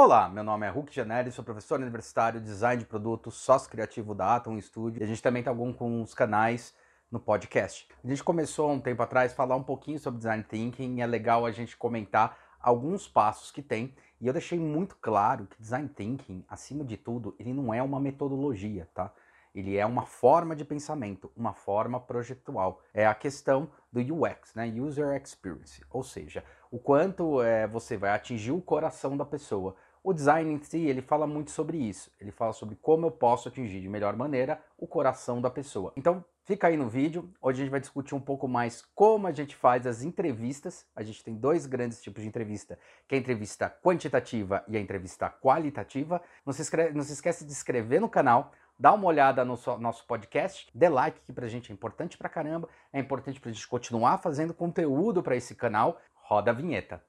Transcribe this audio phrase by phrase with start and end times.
[0.00, 4.36] Olá, meu nome é Hulk Janelli, sou professor universitário, design de produto, sócio criativo da
[4.36, 5.00] Atom Studio.
[5.00, 6.72] E a gente também tem alguns canais
[7.10, 7.88] no podcast.
[8.04, 11.06] A gente começou um tempo atrás a falar um pouquinho sobre design thinking e é
[11.06, 13.92] legal a gente comentar alguns passos que tem.
[14.20, 17.98] E eu deixei muito claro que design thinking, acima de tudo, ele não é uma
[17.98, 19.12] metodologia, tá?
[19.52, 22.80] Ele é uma forma de pensamento, uma forma projetual.
[22.94, 24.68] É a questão do UX, né?
[24.68, 29.74] User Experience, ou seja, o quanto é, você vai atingir o coração da pessoa.
[30.02, 32.10] O design em si, ele fala muito sobre isso.
[32.20, 35.92] Ele fala sobre como eu posso atingir de melhor maneira o coração da pessoa.
[35.96, 37.30] Então, fica aí no vídeo.
[37.42, 40.86] Hoje a gente vai discutir um pouco mais como a gente faz as entrevistas.
[40.96, 44.80] A gente tem dois grandes tipos de entrevista, que é a entrevista quantitativa e a
[44.80, 46.22] entrevista qualitativa.
[46.46, 49.58] Não se, esquece, não se esquece de se inscrever no canal, dá uma olhada no
[49.78, 53.68] nosso podcast, dê like que pra gente é importante pra caramba, é importante pra gente
[53.68, 56.00] continuar fazendo conteúdo para esse canal.
[56.14, 57.02] Roda a vinheta.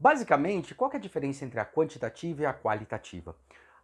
[0.00, 3.36] Basicamente, qual é a diferença entre a quantitativa e a qualitativa?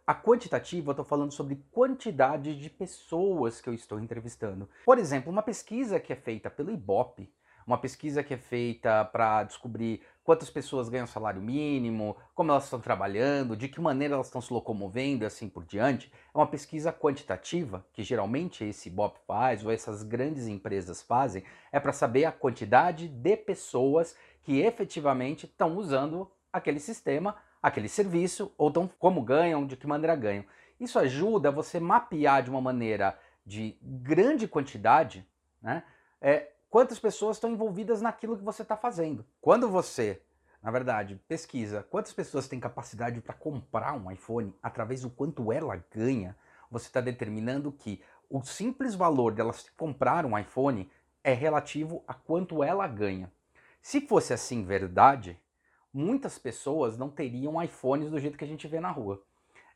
[0.05, 4.69] A quantitativa, eu estou falando sobre quantidade de pessoas que eu estou entrevistando.
[4.85, 7.31] Por exemplo, uma pesquisa que é feita pelo Ibope,
[7.67, 12.79] uma pesquisa que é feita para descobrir quantas pessoas ganham salário mínimo, como elas estão
[12.79, 16.09] trabalhando, de que maneira elas estão se locomovendo e assim por diante.
[16.33, 21.79] É uma pesquisa quantitativa, que geralmente esse BOP faz, ou essas grandes empresas fazem, é
[21.79, 28.71] para saber a quantidade de pessoas que efetivamente estão usando aquele sistema, aquele serviço, ou
[28.71, 30.45] tão, como ganham, de que maneira ganham.
[30.79, 35.27] Isso ajuda você mapear de uma maneira de grande quantidade,
[35.61, 35.83] né?
[36.21, 39.25] É, quantas pessoas estão envolvidas naquilo que você está fazendo.
[39.41, 40.21] Quando você,
[40.61, 45.81] na verdade, pesquisa quantas pessoas têm capacidade para comprar um iPhone através do quanto ela
[45.93, 46.35] ganha,
[46.69, 50.89] você está determinando que o simples valor delas comprar um iPhone
[51.23, 53.31] é relativo a quanto ela ganha.
[53.81, 55.39] Se fosse assim verdade,
[55.93, 59.21] muitas pessoas não teriam iPhones do jeito que a gente vê na rua.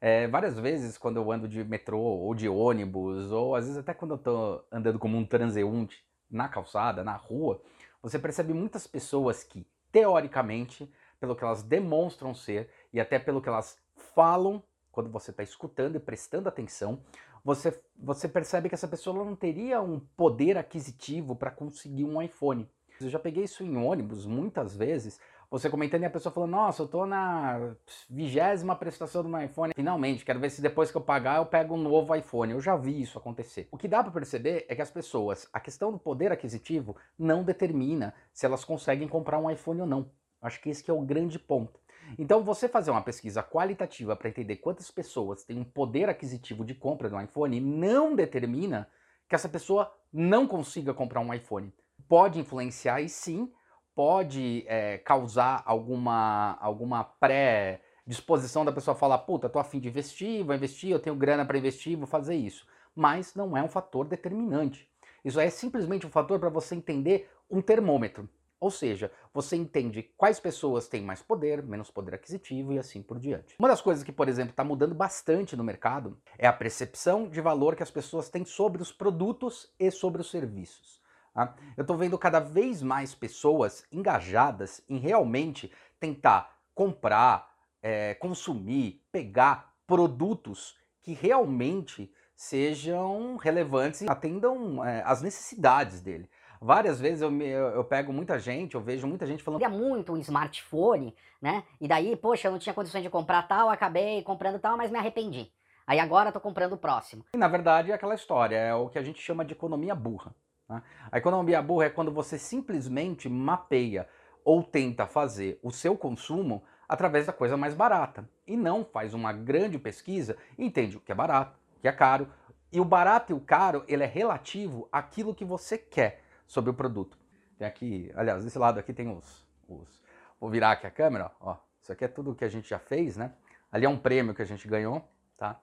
[0.01, 3.93] É, várias vezes, quando eu ando de metrô ou de ônibus, ou às vezes até
[3.93, 7.61] quando eu estou andando como um transeunte, na calçada, na rua,
[8.01, 13.49] você percebe muitas pessoas que, teoricamente, pelo que elas demonstram ser e até pelo que
[13.49, 13.77] elas
[14.15, 17.01] falam quando você está escutando e prestando atenção,
[17.43, 22.69] você, você percebe que essa pessoa não teria um poder aquisitivo para conseguir um iPhone.
[22.99, 25.19] Eu já peguei isso em ônibus muitas vezes,
[25.51, 27.75] você comentando e a pessoa falando, nossa, eu tô na
[28.09, 29.73] vigésima prestação do meu iPhone.
[29.75, 32.53] Finalmente, quero ver se depois que eu pagar eu pego um novo iPhone.
[32.53, 33.67] Eu já vi isso acontecer.
[33.69, 37.43] O que dá para perceber é que as pessoas, a questão do poder aquisitivo não
[37.43, 40.09] determina se elas conseguem comprar um iPhone ou não.
[40.41, 41.81] Acho que esse que é o grande ponto.
[42.17, 46.73] Então, você fazer uma pesquisa qualitativa para entender quantas pessoas têm um poder aquisitivo de
[46.73, 48.87] compra do iPhone não determina
[49.27, 51.73] que essa pessoa não consiga comprar um iPhone.
[52.07, 53.51] Pode influenciar e sim
[53.95, 60.55] pode é, causar alguma, alguma pré-disposição da pessoa falar, puta, tô afim de investir, vou
[60.55, 62.65] investir, eu tenho grana para investir, vou fazer isso.
[62.95, 64.89] Mas não é um fator determinante.
[65.23, 68.27] Isso é simplesmente um fator para você entender um termômetro.
[68.61, 73.17] Ou seja, você entende quais pessoas têm mais poder, menos poder aquisitivo e assim por
[73.17, 73.55] diante.
[73.57, 77.41] Uma das coisas que, por exemplo, está mudando bastante no mercado é a percepção de
[77.41, 81.00] valor que as pessoas têm sobre os produtos e sobre os serviços.
[81.33, 81.55] Tá?
[81.77, 87.49] Eu estou vendo cada vez mais pessoas engajadas em realmente tentar comprar,
[87.81, 96.29] é, consumir, pegar produtos que realmente sejam relevantes e atendam é, às necessidades dele.
[96.59, 99.61] Várias vezes eu, me, eu, eu, pego muita gente, eu vejo muita gente falando.
[99.61, 101.63] Eu queria muito um smartphone, né?
[101.79, 104.97] E daí, poxa, eu não tinha condições de comprar tal, acabei comprando tal, mas me
[104.99, 105.51] arrependi.
[105.87, 107.25] Aí agora tô comprando o próximo.
[107.33, 110.35] E na verdade é aquela história, é o que a gente chama de economia burra.
[110.71, 110.81] Né?
[111.11, 114.07] A economia burra é quando você simplesmente mapeia
[114.43, 119.33] ou tenta fazer o seu consumo através da coisa mais barata e não faz uma
[119.33, 122.27] grande pesquisa e entende o que é barato, o que é caro.
[122.71, 126.73] E o barato e o caro, ele é relativo àquilo que você quer sobre o
[126.73, 127.17] produto.
[127.57, 130.01] Tem aqui, aliás, desse lado aqui tem os, os
[130.39, 131.57] vou virar aqui a câmera, ó.
[131.81, 133.33] Isso aqui é tudo que a gente já fez, né?
[133.71, 135.59] Ali é um prêmio que a gente ganhou, tá?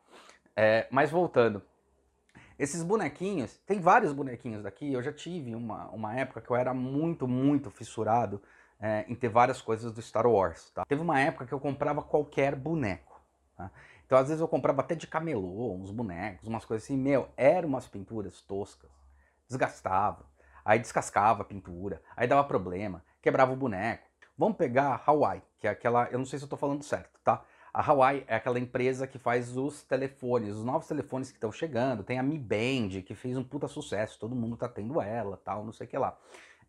[0.55, 1.63] É, mas voltando,
[2.59, 6.75] esses bonequinhos, tem vários bonequinhos daqui, eu já tive uma, uma época que eu era
[6.75, 8.43] muito, muito fissurado
[8.81, 10.85] é, em ter várias coisas do Star Wars, tá?
[10.85, 13.21] Teve uma época que eu comprava qualquer boneco,
[13.57, 13.71] tá?
[14.05, 17.69] Então às vezes eu comprava até de camelô, uns bonecos, umas coisas assim, meu, eram
[17.69, 18.91] umas pinturas toscas,
[19.47, 20.27] desgastava,
[20.65, 24.09] aí descascava a pintura, aí dava problema, quebrava o boneco.
[24.37, 27.43] Vamos pegar Hawaii, que é aquela, eu não sei se eu tô falando certo, tá?
[27.73, 32.03] A Huawei é aquela empresa que faz os telefones, os novos telefones que estão chegando.
[32.03, 35.65] Tem a Mi Band, que fez um puta sucesso, todo mundo tá tendo ela, tal,
[35.65, 36.19] não sei o que lá.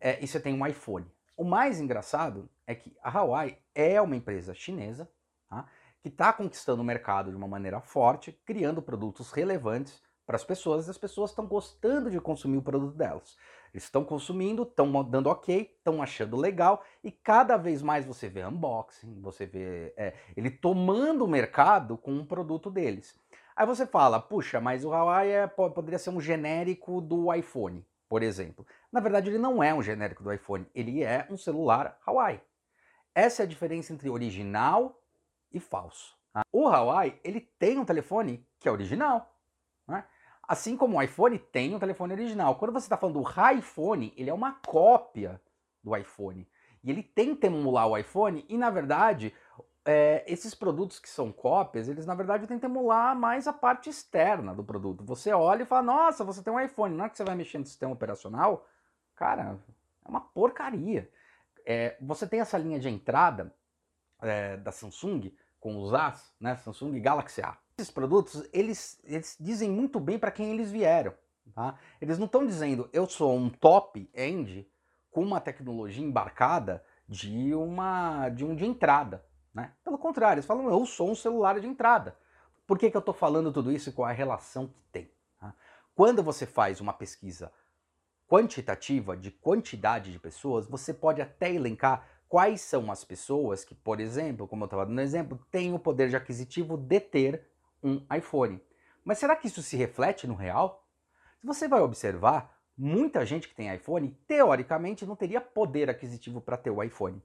[0.00, 1.06] É, e você tem um iPhone.
[1.36, 5.10] O mais engraçado é que a Huawei é uma empresa chinesa,
[5.48, 5.66] tá?
[6.02, 10.88] que está conquistando o mercado de uma maneira forte, criando produtos relevantes para as pessoas,
[10.88, 13.36] as pessoas estão gostando de consumir o produto delas.
[13.74, 19.20] Estão consumindo, estão dando ok, estão achando legal, e cada vez mais você vê unboxing,
[19.20, 23.18] você vê é, ele tomando o mercado com um produto deles.
[23.56, 28.22] Aí você fala, puxa, mas o Huawei é, poderia ser um genérico do iPhone, por
[28.22, 28.64] exemplo.
[28.92, 32.40] Na verdade, ele não é um genérico do iPhone, ele é um celular Huawei.
[33.12, 35.02] Essa é a diferença entre original
[35.50, 36.16] e falso.
[36.32, 36.42] Tá?
[36.52, 39.28] O Huawei, ele tem um telefone que é original.
[39.90, 40.04] Né?
[40.50, 42.56] Assim como o iPhone tem um telefone original.
[42.56, 45.40] Quando você está falando do iPhone, ele é uma cópia
[45.80, 46.44] do iPhone.
[46.82, 49.32] E ele tenta emular o iPhone e, na verdade,
[49.84, 54.52] é, esses produtos que são cópias, eles na verdade tentam emular mais a parte externa
[54.52, 55.04] do produto.
[55.04, 57.58] Você olha e fala, nossa, você tem um iPhone, na hora que você vai mexer
[57.58, 58.66] no sistema operacional,
[59.14, 59.56] cara,
[60.04, 61.08] é uma porcaria.
[61.64, 63.54] É, você tem essa linha de entrada
[64.20, 67.56] é, da Samsung, com os As, né, Samsung Galaxy A.
[67.80, 71.14] Esses produtos, eles, eles dizem muito bem para quem eles vieram.
[71.54, 71.78] Tá?
[71.98, 74.70] Eles não estão dizendo, eu sou um top-end
[75.10, 79.24] com uma tecnologia embarcada de, uma, de um de entrada.
[79.54, 79.72] Né?
[79.82, 82.14] Pelo contrário, eles falam, eu sou um celular de entrada.
[82.66, 85.10] Por que, que eu estou falando tudo isso com a relação que tem?
[85.40, 85.54] Tá?
[85.94, 87.50] Quando você faz uma pesquisa
[88.28, 94.00] quantitativa de quantidade de pessoas, você pode até elencar quais são as pessoas que, por
[94.00, 97.49] exemplo, como eu estava dando exemplo, têm o poder de aquisitivo de ter
[97.82, 98.60] um iPhone.
[99.04, 100.86] Mas será que isso se reflete no real?
[101.40, 106.56] Se você vai observar, muita gente que tem iPhone, teoricamente, não teria poder aquisitivo para
[106.56, 107.22] ter o iPhone.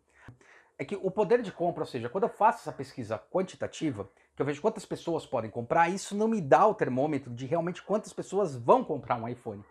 [0.77, 4.41] É que o poder de compra, ou seja, quando eu faço essa pesquisa quantitativa, que
[4.41, 8.11] eu vejo quantas pessoas podem comprar, isso não me dá o termômetro de realmente quantas
[8.11, 9.63] pessoas vão comprar um iPhone.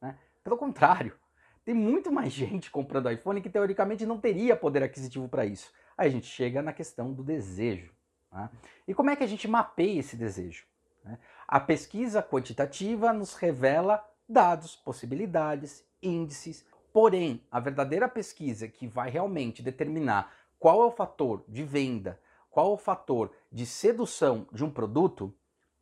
[0.00, 0.16] Né?
[0.44, 1.16] Pelo contrário,
[1.64, 5.72] tem muito mais gente comprando iPhone que teoricamente não teria poder aquisitivo para isso.
[5.96, 7.93] Aí a gente chega na questão do desejo.
[8.34, 8.50] Né?
[8.88, 10.66] E como é que a gente mapeia esse desejo?
[11.04, 11.18] Né?
[11.46, 16.66] A pesquisa quantitativa nos revela dados, possibilidades, índices.
[16.92, 22.20] Porém, a verdadeira pesquisa que vai realmente determinar qual é o fator de venda,
[22.50, 25.34] qual é o fator de sedução de um produto,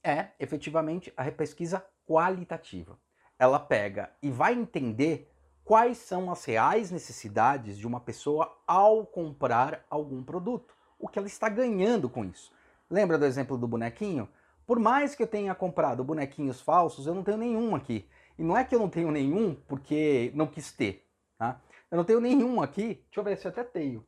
[0.03, 2.99] é efetivamente a pesquisa qualitativa.
[3.39, 5.31] Ela pega e vai entender
[5.65, 11.27] quais são as reais necessidades de uma pessoa ao comprar algum produto, o que ela
[11.27, 12.53] está ganhando com isso.
[12.89, 14.29] Lembra do exemplo do bonequinho?
[14.65, 18.09] Por mais que eu tenha comprado bonequinhos falsos, eu não tenho nenhum aqui.
[18.39, 21.07] E não é que eu não tenho nenhum porque não quis ter,
[21.37, 21.61] tá?
[21.91, 24.07] Eu não tenho nenhum aqui, deixa eu ver se eu até tenho.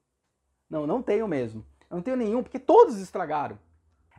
[0.70, 1.66] Não, não tenho mesmo.
[1.90, 3.58] Eu não tenho nenhum porque todos estragaram.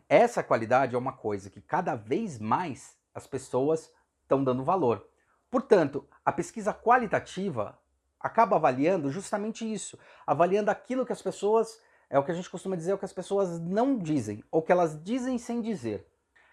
[0.08, 3.92] Essa qualidade é uma coisa que cada vez mais as pessoas
[4.22, 5.08] estão dando valor.
[5.50, 7.80] Portanto, a pesquisa qualitativa
[8.20, 12.76] acaba avaliando justamente isso, avaliando aquilo que as pessoas, é o que a gente costuma
[12.76, 16.06] dizer, é o que as pessoas não dizem, ou que elas dizem sem dizer.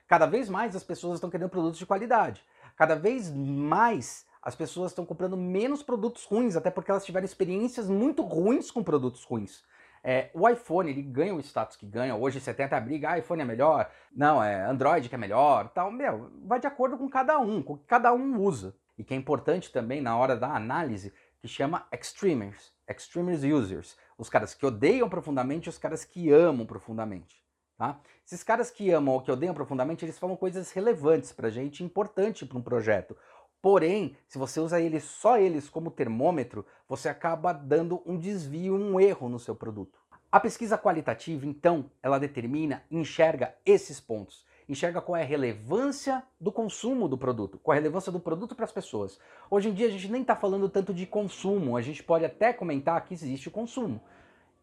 [0.07, 2.45] Cada vez mais as pessoas estão querendo produtos de qualidade.
[2.77, 7.89] Cada vez mais as pessoas estão comprando menos produtos ruins, até porque elas tiveram experiências
[7.89, 9.65] muito ruins com produtos ruins.
[10.05, 12.17] É, o iPhone, ele ganha o status que ganha.
[12.17, 15.93] Hoje você tenta briga, ah, iPhone é melhor, não, é Android que é melhor, tal.
[15.93, 19.15] Meu, vai de acordo com cada um, com o que cada um usa e que
[19.15, 24.65] é importante também na hora da análise, que chama extremers, extremers users, os caras que
[24.65, 27.43] odeiam profundamente e os caras que amam profundamente.
[27.77, 28.01] Tá?
[28.25, 32.47] Esses caras que amam ou que odeiam profundamente, eles falam coisas relevantes para gente, importante
[32.47, 33.17] para um projeto.
[33.61, 39.01] Porém, se você usa eles só eles como termômetro, você acaba dando um desvio, um
[39.01, 39.99] erro no seu produto.
[40.31, 46.53] A pesquisa qualitativa, então, ela determina, enxerga esses pontos enxerga qual é a relevância do
[46.53, 49.19] consumo do produto, qual é a relevância do produto para as pessoas.
[49.51, 52.53] Hoje em dia a gente nem está falando tanto de consumo, a gente pode até
[52.53, 54.01] comentar que existe o consumo.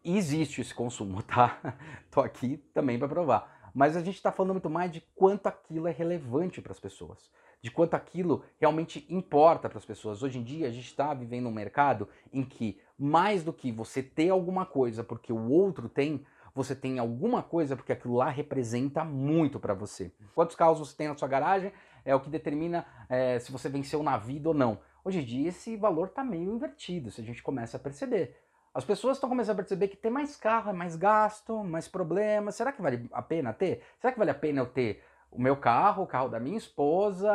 [0.02, 1.76] E existe esse consumo, tá?
[2.10, 3.70] Tô aqui também para provar.
[3.74, 7.30] Mas a gente está falando muito mais de quanto aquilo é relevante para as pessoas,
[7.62, 10.22] de quanto aquilo realmente importa para as pessoas.
[10.22, 14.02] Hoje em dia a gente está vivendo um mercado em que mais do que você
[14.02, 19.04] ter alguma coisa porque o outro tem, você tem alguma coisa porque aquilo lá representa
[19.04, 20.12] muito para você.
[20.34, 21.72] Quantos carros você tem na sua garagem
[22.04, 24.80] é o que determina é, se você venceu na vida ou não.
[25.04, 28.36] Hoje em dia esse valor está meio invertido, se a gente começa a perceber.
[28.72, 32.54] As pessoas estão começando a perceber que ter mais carro é mais gasto, mais problemas.
[32.54, 33.82] Será que vale a pena ter?
[33.98, 37.32] Será que vale a pena eu ter o meu carro, o carro da minha esposa,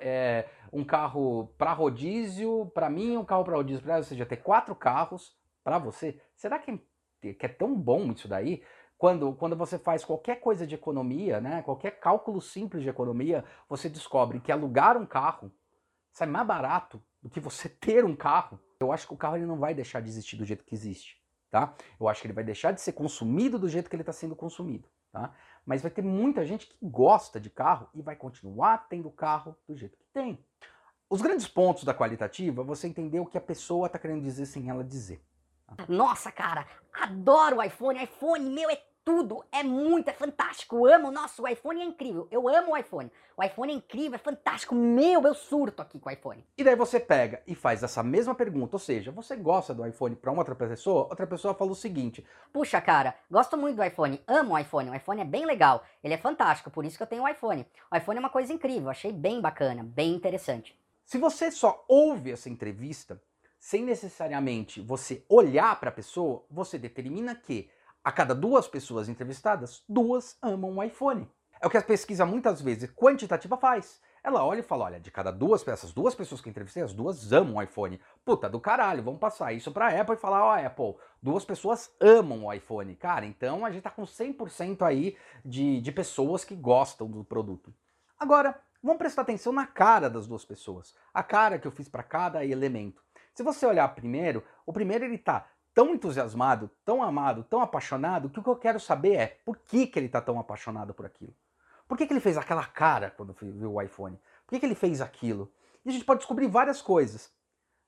[0.00, 4.26] é, um carro para rodízio para mim, um carro para rodízio para ela, ou seja,
[4.26, 6.20] ter quatro carros para você?
[6.34, 6.78] Será que é
[7.20, 8.62] que é tão bom isso daí,
[8.98, 13.88] Quando, quando você faz qualquer coisa de economia, né, qualquer cálculo simples de economia, você
[13.90, 15.52] descobre que alugar um carro
[16.16, 18.58] sai mais barato do que você ter um carro.
[18.80, 21.22] Eu acho que o carro ele não vai deixar de existir do jeito que existe,
[21.50, 21.74] tá?
[22.00, 24.34] Eu acho que ele vai deixar de ser consumido do jeito que ele está sendo
[24.34, 25.34] consumido, tá?
[25.64, 29.76] Mas vai ter muita gente que gosta de carro e vai continuar tendo carro do
[29.76, 30.42] jeito que tem.
[31.08, 34.70] Os grandes pontos da qualitativa, você entender o que a pessoa está querendo dizer sem
[34.70, 35.22] ela dizer.
[35.88, 38.02] Nossa, cara, adoro o iPhone.
[38.02, 39.44] iPhone, meu, é tudo.
[39.52, 40.84] É muito, é fantástico.
[40.84, 41.12] amo.
[41.12, 42.26] Nossa, o iPhone é incrível.
[42.28, 43.10] Eu amo o iPhone.
[43.36, 44.74] O iPhone é incrível, é fantástico.
[44.74, 46.44] Meu, eu surto aqui com o iPhone.
[46.58, 48.74] E daí você pega e faz essa mesma pergunta.
[48.74, 51.04] Ou seja, você gosta do iPhone para uma outra pessoa?
[51.04, 54.20] Outra pessoa fala o seguinte: Puxa, cara, gosto muito do iPhone.
[54.26, 54.90] Amo o iPhone.
[54.90, 55.84] O iPhone é bem legal.
[56.02, 57.64] Ele é fantástico, por isso que eu tenho o iPhone.
[57.92, 58.90] O iPhone é uma coisa incrível.
[58.90, 60.76] Achei bem bacana, bem interessante.
[61.04, 63.22] Se você só ouve essa entrevista,
[63.66, 67.68] sem necessariamente você olhar para a pessoa, você determina que
[68.04, 71.28] a cada duas pessoas entrevistadas, duas amam o iPhone.
[71.60, 74.00] É o que a pesquisa muitas vezes quantitativa faz.
[74.22, 77.32] Ela olha e fala: olha, de cada duas peças, duas pessoas que entrevistei, as duas
[77.32, 78.00] amam o iPhone.
[78.24, 81.44] Puta do caralho, vamos passar isso para a Apple e falar: ó, oh, Apple, duas
[81.44, 82.94] pessoas amam o iPhone.
[82.94, 87.74] Cara, então a gente tá com 100% aí de, de pessoas que gostam do produto.
[88.16, 92.04] Agora, Vamos prestar atenção na cara das duas pessoas, a cara que eu fiz para
[92.04, 93.02] cada elemento.
[93.36, 98.40] Se você olhar primeiro, o primeiro ele tá tão entusiasmado, tão amado, tão apaixonado, que
[98.40, 101.36] o que eu quero saber é por que, que ele tá tão apaixonado por aquilo.
[101.86, 104.18] Por que, que ele fez aquela cara quando viu o iPhone?
[104.46, 105.52] Por que, que ele fez aquilo?
[105.84, 107.30] E a gente pode descobrir várias coisas.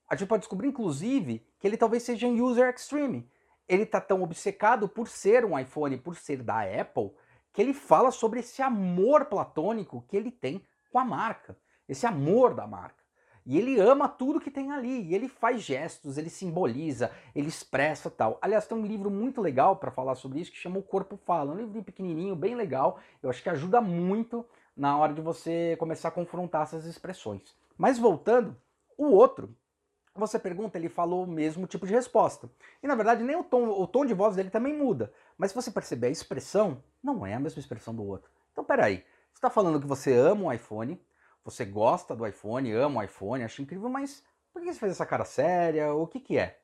[0.06, 3.26] A gente pode descobrir, inclusive, que ele talvez seja um user extreme.
[3.66, 7.10] Ele tá tão obcecado por ser um iPhone, por ser da Apple,
[7.54, 10.62] que ele fala sobre esse amor platônico que ele tem
[10.92, 11.56] com a marca,
[11.88, 12.97] esse amor da marca.
[13.48, 18.10] E ele ama tudo que tem ali, e ele faz gestos, ele simboliza, ele expressa
[18.10, 18.36] tal.
[18.42, 21.54] Aliás, tem um livro muito legal para falar sobre isso que chama O Corpo Fala,
[21.54, 23.00] um livro pequenininho, bem legal.
[23.22, 24.44] Eu acho que ajuda muito
[24.76, 27.56] na hora de você começar a confrontar essas expressões.
[27.78, 28.54] Mas voltando,
[28.98, 29.56] o outro,
[30.14, 32.50] você pergunta, ele falou o mesmo tipo de resposta.
[32.82, 35.10] E na verdade, nem o tom, o tom de voz dele também muda.
[35.38, 38.30] Mas se você perceber a expressão, não é a mesma expressão do outro.
[38.52, 39.02] Então, peraí.
[39.32, 41.00] Você está falando que você ama o iPhone,
[41.50, 45.06] você gosta do iPhone, ama o iPhone, acha incrível, mas por que você fez essa
[45.06, 45.94] cara séria?
[45.94, 46.60] O que, que é?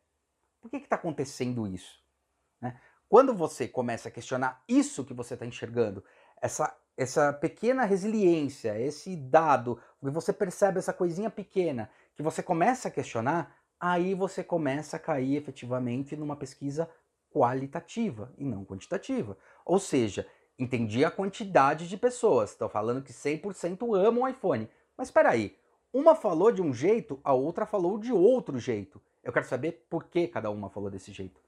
[0.61, 2.03] Por que está acontecendo isso?
[2.61, 2.79] Né?
[3.09, 6.05] Quando você começa a questionar isso que você está enxergando,
[6.41, 12.88] essa, essa pequena resiliência, esse dado, que você percebe essa coisinha pequena, que você começa
[12.88, 16.91] a questionar, aí você começa a cair efetivamente numa pesquisa
[17.31, 19.38] qualitativa e não quantitativa.
[19.64, 20.26] Ou seja,
[20.58, 22.50] Entendi a quantidade de pessoas.
[22.50, 24.68] Estou falando que 100% amam o iPhone.
[24.96, 25.56] Mas espera aí.
[25.92, 29.00] Uma falou de um jeito, a outra falou de outro jeito.
[29.23, 31.40] Eu quero saber por que cada uma falou desse jeito.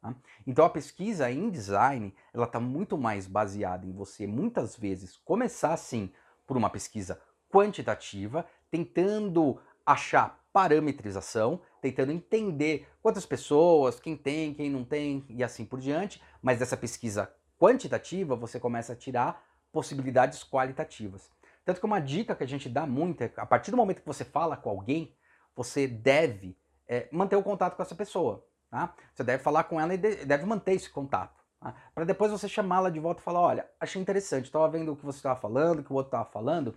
[0.00, 0.14] Tá?
[0.46, 5.74] Então a pesquisa em design ela está muito mais baseada em você muitas vezes começar
[5.74, 6.10] assim
[6.46, 14.84] por uma pesquisa quantitativa, tentando achar parametrização, tentando entender quantas pessoas, quem tem, quem não
[14.84, 21.30] tem e assim por diante, mas dessa pesquisa quantitativa, você começa a tirar possibilidades qualitativas.
[21.62, 24.06] Tanto que uma dica que a gente dá muito é, a partir do momento que
[24.06, 25.14] você fala com alguém,
[25.54, 26.56] você deve
[26.88, 28.42] é, manter o contato com essa pessoa.
[28.70, 28.94] Tá?
[29.12, 31.44] Você deve falar com ela e deve manter esse contato.
[31.60, 31.74] Tá?
[31.94, 35.04] Para depois você chamá-la de volta e falar, olha, achei interessante, estava vendo o que
[35.04, 36.74] você estava falando, o que o outro estava falando,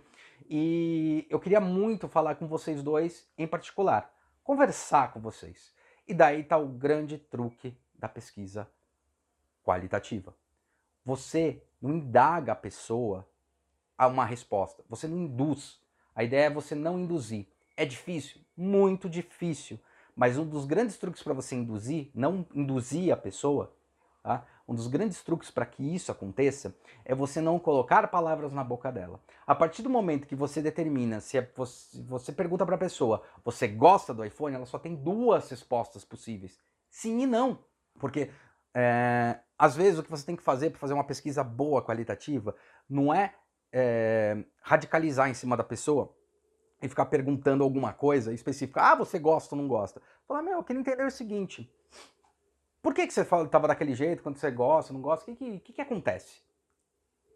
[0.48, 4.12] e eu queria muito falar com vocês dois em particular,
[4.42, 5.72] conversar com vocês.
[6.06, 8.68] E daí está o grande truque da pesquisa
[9.64, 10.34] qualitativa.
[11.04, 13.28] Você não indaga a pessoa
[13.96, 15.80] a uma resposta, você não induz.
[16.14, 17.46] A ideia é você não induzir.
[17.76, 18.40] É difícil?
[18.56, 19.78] Muito difícil.
[20.16, 23.74] Mas um dos grandes truques para você induzir, não induzir a pessoa,
[24.22, 24.46] tá?
[24.66, 28.90] um dos grandes truques para que isso aconteça é você não colocar palavras na boca
[28.90, 29.20] dela.
[29.46, 33.22] A partir do momento que você determina se é, você, você pergunta para a pessoa,
[33.44, 36.58] você gosta do iPhone, ela só tem duas respostas possíveis:
[36.88, 37.58] sim e não.
[37.98, 38.30] Porque
[38.74, 42.56] é, às vezes o que você tem que fazer para fazer uma pesquisa boa, qualitativa,
[42.88, 43.34] não é,
[43.72, 46.14] é, radicalizar em cima da pessoa
[46.82, 48.82] e ficar perguntando alguma coisa específica.
[48.82, 50.02] Ah, você gosta ou não gosta?
[50.26, 51.72] Falar, meu, eu queria entender o seguinte.
[52.82, 55.30] Por que, que você estava daquele jeito quando você gosta, não gosta?
[55.30, 56.42] O que, que, que, acontece?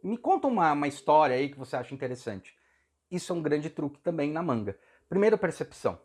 [0.02, 2.54] Me conta uma, uma história aí que você acha interessante.
[3.10, 4.78] Isso é um grande truque também na manga.
[5.08, 5.98] Primeiro, percepção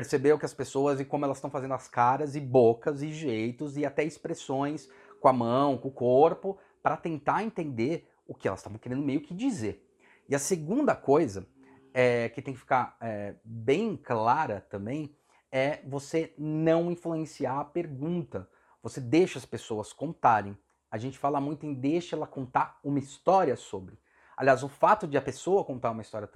[0.00, 3.76] percebeu que as pessoas e como elas estão fazendo as caras e bocas e jeitos
[3.76, 4.88] e até expressões
[5.20, 9.20] com a mão, com o corpo, para tentar entender o que elas estavam querendo meio
[9.20, 9.86] que dizer.
[10.26, 11.46] E a segunda coisa
[11.92, 15.14] é, que tem que ficar é, bem clara também
[15.52, 18.48] é você não influenciar a pergunta.
[18.82, 20.56] Você deixa as pessoas contarem.
[20.90, 23.98] a gente fala muito em deixa ela contar uma história sobre.
[24.40, 26.26] Aliás, o fato de a pessoa contar uma história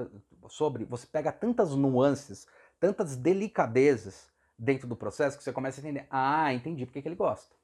[0.50, 2.47] sobre, você pega tantas nuances,
[2.85, 6.07] tantas delicadezas dentro do processo que você começa a entender.
[6.11, 7.57] Ah, entendi porque que ele gosta.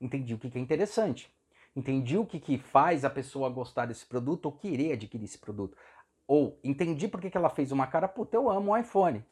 [0.00, 1.32] Entendi o que, que é interessante.
[1.76, 5.76] Entendi o que, que faz a pessoa gostar desse produto ou querer adquirir esse produto.
[6.26, 9.24] Ou entendi porque que ela fez uma cara, puta, eu amo o iPhone.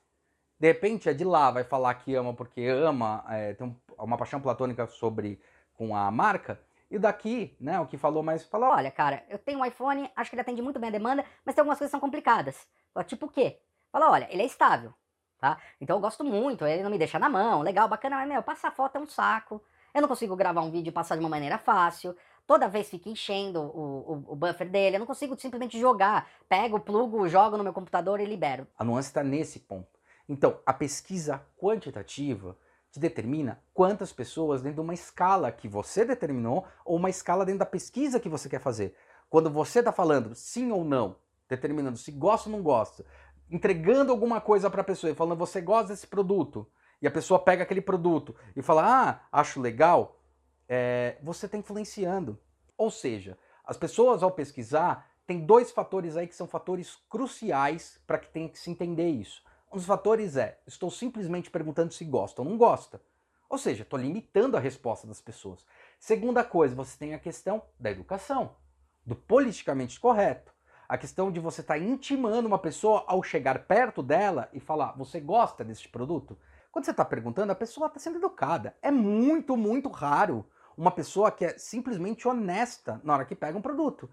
[0.61, 4.41] De repente é de lá, vai falar que ama porque ama, é, tem uma paixão
[4.41, 5.41] platônica sobre
[5.75, 6.61] com a marca.
[6.89, 10.31] E daqui, né, o que falou mais, falou, olha, cara, eu tenho um iPhone, acho
[10.31, 12.65] que ele atende muito bem a demanda, mas tem algumas coisas que são complicadas.
[13.07, 13.61] Tipo o quê?
[13.91, 14.95] Fala, olha, ele é estável,
[15.39, 15.59] tá?
[15.81, 18.71] Então eu gosto muito, ele não me deixa na mão, legal, bacana, mas, meu, passar
[18.71, 19.63] foto é um saco.
[19.95, 22.15] Eu não consigo gravar um vídeo e passar de uma maneira fácil.
[22.47, 24.97] Toda vez fica enchendo o, o, o, buffer dele.
[24.97, 26.29] Eu não consigo simplesmente jogar.
[26.49, 28.67] Pego, plugo, jogo no meu computador e libero.
[28.79, 29.89] A nuance está nesse ponto.
[30.29, 32.57] Então, a pesquisa quantitativa
[32.93, 37.61] te determina quantas pessoas dentro de uma escala que você determinou ou uma escala dentro
[37.61, 38.95] da pesquisa que você quer fazer.
[39.29, 41.17] Quando você está falando sim ou não,
[41.49, 43.05] determinando se gosta ou não gosta,
[43.51, 46.67] entregando alguma coisa para a pessoa e falando você gosta desse produto,
[47.01, 50.21] e a pessoa pega aquele produto e fala, ah, acho legal,
[50.69, 52.39] é, você está influenciando.
[52.77, 58.19] Ou seja, as pessoas ao pesquisar tem dois fatores aí que são fatores cruciais para
[58.19, 59.43] que tenha que se entender isso.
[59.71, 63.01] Um dos fatores é, estou simplesmente perguntando se gosta ou não gosta.
[63.49, 65.65] Ou seja, estou limitando a resposta das pessoas.
[65.99, 68.57] Segunda coisa, você tem a questão da educação,
[69.05, 70.53] do politicamente correto.
[70.89, 74.93] A questão de você estar tá intimando uma pessoa ao chegar perto dela e falar:
[74.97, 76.39] você gosta desse produto?
[76.71, 78.77] Quando você está perguntando, a pessoa está sendo educada.
[78.83, 83.63] É muito, muito raro uma pessoa que é simplesmente honesta na hora que pega um
[83.63, 84.09] produto.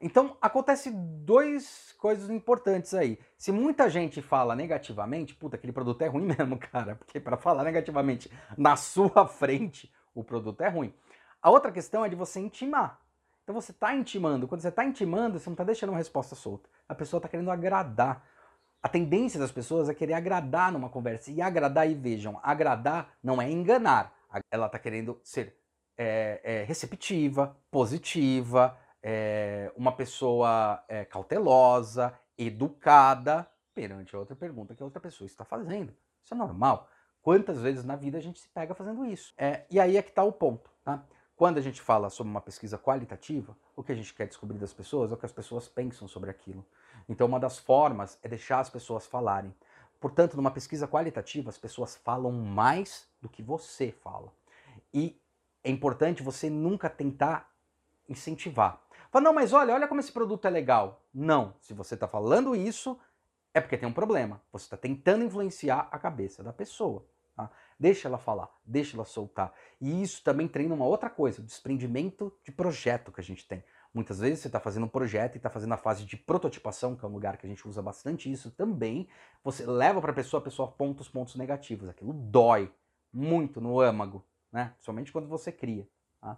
[0.00, 3.18] Então, acontece duas coisas importantes aí.
[3.38, 7.64] Se muita gente fala negativamente, puta, aquele produto é ruim mesmo, cara, porque para falar
[7.64, 10.92] negativamente na sua frente, o produto é ruim.
[11.40, 13.00] A outra questão é de você intimar.
[13.44, 14.48] Então você está intimando.
[14.48, 16.68] Quando você está intimando, você não está deixando uma resposta solta.
[16.88, 18.26] A pessoa está querendo agradar.
[18.82, 21.30] A tendência das pessoas é querer agradar numa conversa.
[21.30, 24.14] E agradar, e vejam, agradar não é enganar.
[24.50, 25.56] Ela está querendo ser
[25.96, 34.82] é, é, receptiva, positiva, é, uma pessoa é, cautelosa, educada perante a outra pergunta que
[34.82, 35.94] a outra pessoa está fazendo.
[36.22, 36.88] Isso é normal.
[37.20, 39.34] Quantas vezes na vida a gente se pega fazendo isso?
[39.36, 40.70] É, e aí é que está o ponto.
[40.82, 41.04] Tá?
[41.36, 44.72] Quando a gente fala sobre uma pesquisa qualitativa, o que a gente quer descobrir das
[44.72, 46.64] pessoas é o que as pessoas pensam sobre aquilo.
[47.08, 49.52] Então, uma das formas é deixar as pessoas falarem.
[50.00, 54.32] Portanto, numa pesquisa qualitativa, as pessoas falam mais do que você fala.
[54.92, 55.20] E
[55.64, 57.50] é importante você nunca tentar
[58.08, 58.80] incentivar.
[59.10, 61.02] Fala, não, mas olha, olha como esse produto é legal.
[61.12, 62.96] Não, se você está falando isso,
[63.52, 64.40] é porque tem um problema.
[64.52, 67.04] Você está tentando influenciar a cabeça da pessoa.
[67.34, 67.50] Tá?
[67.78, 69.52] Deixa ela falar, deixa ela soltar.
[69.80, 73.64] E isso também treina uma outra coisa, o desprendimento de projeto que a gente tem.
[73.92, 77.04] Muitas vezes você está fazendo um projeto e está fazendo a fase de prototipação, que
[77.04, 79.08] é um lugar que a gente usa bastante isso também.
[79.44, 81.88] Você leva para a pessoa, a pessoa aponta os pontos negativos.
[81.88, 82.72] Aquilo dói
[83.12, 84.74] muito no âmago, né?
[84.80, 85.88] Somente quando você cria.
[86.20, 86.36] Tá?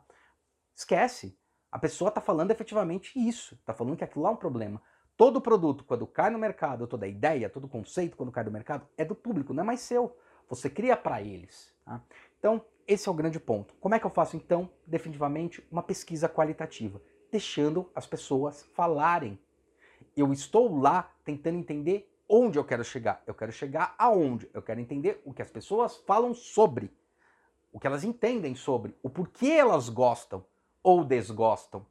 [0.74, 1.38] Esquece.
[1.72, 4.80] A pessoa está falando efetivamente isso, está falando que aquilo lá é um problema.
[5.16, 9.04] Todo produto, quando cai no mercado, toda ideia, todo conceito, quando cai no mercado, é
[9.04, 10.14] do público, não é mais seu.
[10.48, 11.72] Você cria para eles.
[11.84, 12.00] Tá?
[12.38, 13.74] Então, esse é o grande ponto.
[13.80, 17.00] Como é que eu faço, então, definitivamente, uma pesquisa qualitativa?
[17.30, 19.38] Deixando as pessoas falarem.
[20.16, 23.22] Eu estou lá tentando entender onde eu quero chegar.
[23.26, 24.48] Eu quero chegar aonde?
[24.54, 26.92] Eu quero entender o que as pessoas falam sobre,
[27.72, 30.44] o que elas entendem sobre, o porquê elas gostam
[30.82, 31.84] ou desgostam.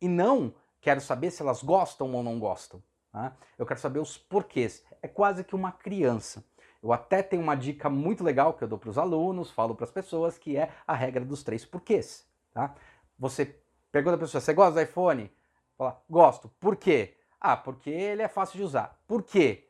[0.00, 2.82] E não quero saber se elas gostam ou não gostam.
[3.12, 3.36] Tá?
[3.58, 4.82] Eu quero saber os porquês.
[5.02, 6.44] É quase que uma criança.
[6.82, 9.84] Eu até tenho uma dica muito legal que eu dou para os alunos, falo para
[9.84, 12.26] as pessoas, que é a regra dos três porquês.
[12.52, 12.74] Tá?
[13.18, 13.56] Você
[13.92, 15.30] pergunta a pessoa, você gosta do iPhone?
[15.76, 16.48] Fala, gosto.
[16.58, 17.16] Por quê?
[17.40, 18.98] Ah, porque ele é fácil de usar.
[19.06, 19.68] Por quê?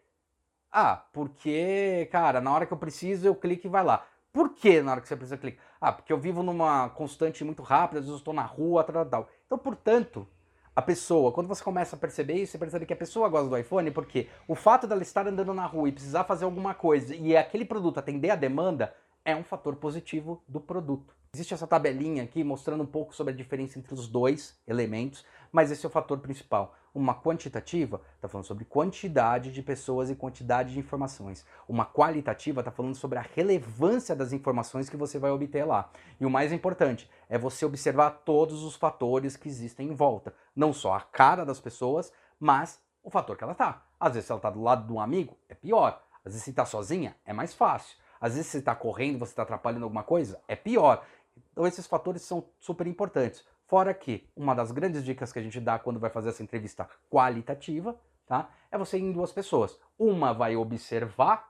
[0.71, 4.07] Ah, porque, cara, na hora que eu preciso eu clico e vai lá.
[4.33, 5.65] Por que na hora que você precisa clicar?
[5.81, 9.05] Ah, porque eu vivo numa constante muito rápida, às vezes eu estou na rua, tal,
[9.07, 9.29] tal.
[9.47, 10.29] Então, portanto,
[10.75, 13.57] a pessoa, quando você começa a perceber isso, você percebe que a pessoa gosta do
[13.57, 17.37] iPhone porque o fato dela estar andando na rua e precisar fazer alguma coisa e
[17.37, 21.15] aquele produto atender a demanda é um fator positivo do produto.
[21.35, 25.71] Existe essa tabelinha aqui mostrando um pouco sobre a diferença entre os dois elementos, mas
[25.71, 26.75] esse é o fator principal.
[26.93, 31.47] Uma quantitativa está falando sobre quantidade de pessoas e quantidade de informações.
[31.69, 35.89] Uma qualitativa está falando sobre a relevância das informações que você vai obter lá.
[36.19, 40.35] E o mais importante é você observar todos os fatores que existem em volta.
[40.55, 43.85] Não só a cara das pessoas, mas o fator que ela está.
[43.99, 46.03] Às vezes, se ela está do lado de um amigo, é pior.
[46.25, 47.97] Às vezes, se está sozinha, é mais fácil.
[48.21, 51.05] Às vezes, se está correndo, você está atrapalhando alguma coisa, é pior.
[51.53, 53.45] Então, esses fatores são super importantes.
[53.71, 56.89] Fora que uma das grandes dicas que a gente dá quando vai fazer essa entrevista
[57.09, 57.95] qualitativa,
[58.27, 58.51] tá?
[58.69, 59.79] É você ir em duas pessoas.
[59.97, 61.49] Uma vai observar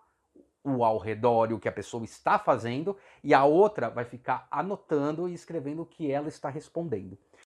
[0.63, 4.47] o ao redor e o que a pessoa está fazendo, e a outra vai ficar
[4.51, 7.17] anotando e escrevendo o que ela está respondendo.